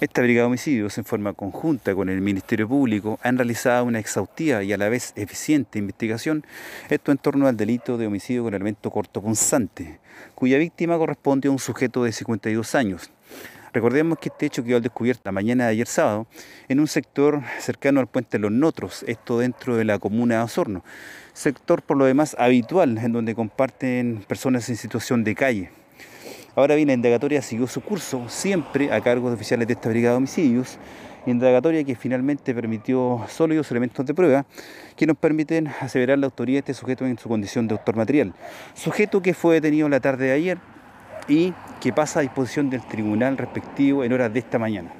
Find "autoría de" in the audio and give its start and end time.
36.26-36.60